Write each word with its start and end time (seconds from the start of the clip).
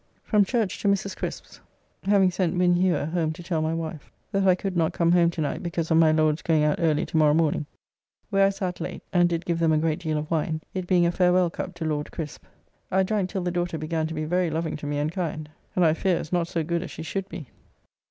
From 0.23 0.43
church 0.43 0.81
to 0.81 0.87
Mrs. 0.87 1.15
Crisp's 1.15 1.59
(having 2.05 2.31
sent 2.31 2.57
Win. 2.57 2.73
Hewer 2.73 3.05
home 3.05 3.31
to 3.33 3.43
tell 3.43 3.61
my 3.61 3.75
wife 3.75 4.09
that 4.31 4.47
I 4.47 4.55
could 4.55 4.75
not 4.75 4.93
come 4.93 5.11
home 5.11 5.29
to 5.29 5.41
night 5.41 5.61
because 5.61 5.91
of 5.91 5.97
my 5.97 6.11
Lord's 6.11 6.41
going 6.41 6.63
out 6.63 6.79
early 6.79 7.05
to 7.05 7.17
morrow 7.17 7.35
morning), 7.35 7.67
where 8.31 8.47
I 8.47 8.49
sat 8.49 8.81
late, 8.81 9.03
and 9.13 9.29
did 9.29 9.45
give 9.45 9.59
them 9.59 9.71
a 9.71 9.77
great 9.77 9.99
deal 9.99 10.17
of 10.17 10.31
wine, 10.31 10.61
it 10.73 10.87
being 10.87 11.05
a 11.05 11.11
farewell 11.11 11.51
cup 11.51 11.75
to 11.75 11.85
Laud 11.85 12.11
Crisp. 12.11 12.45
I 12.89 13.03
drank 13.03 13.29
till 13.29 13.43
the 13.43 13.51
daughter 13.51 13.77
began 13.77 14.07
to 14.07 14.15
be 14.15 14.25
very 14.25 14.49
loving 14.49 14.75
to 14.77 14.87
me 14.87 14.97
and 14.97 15.11
kind, 15.11 15.47
and 15.75 15.85
I 15.85 15.93
fear 15.93 16.17
is 16.17 16.31
not 16.33 16.47
so 16.47 16.63
good 16.63 16.81
as 16.81 16.89
she 16.89 17.03
should 17.03 17.29
be. 17.29 17.49